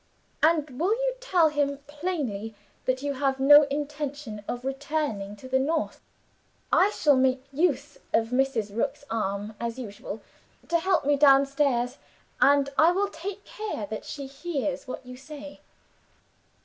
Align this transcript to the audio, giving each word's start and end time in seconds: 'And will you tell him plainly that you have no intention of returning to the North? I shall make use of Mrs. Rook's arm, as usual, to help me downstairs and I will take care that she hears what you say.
'And 0.41 0.79
will 0.79 0.95
you 0.95 1.13
tell 1.19 1.49
him 1.49 1.77
plainly 1.85 2.55
that 2.85 3.03
you 3.03 3.13
have 3.13 3.39
no 3.39 3.67
intention 3.69 4.43
of 4.47 4.65
returning 4.65 5.35
to 5.35 5.47
the 5.47 5.59
North? 5.59 6.01
I 6.73 6.89
shall 6.89 7.15
make 7.15 7.43
use 7.53 7.99
of 8.11 8.29
Mrs. 8.29 8.75
Rook's 8.75 9.03
arm, 9.11 9.53
as 9.59 9.77
usual, 9.77 10.23
to 10.69 10.79
help 10.79 11.05
me 11.05 11.17
downstairs 11.17 11.99
and 12.41 12.71
I 12.79 12.91
will 12.91 13.09
take 13.09 13.45
care 13.45 13.85
that 13.91 14.03
she 14.03 14.25
hears 14.25 14.87
what 14.87 15.05
you 15.05 15.15
say. 15.17 15.59